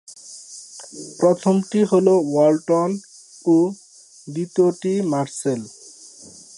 [1.19, 2.89] প্রথমটি হলো ওয়ালটন
[3.45, 3.57] ও
[4.27, 5.61] দ্বিতীয়টি মার্সেল।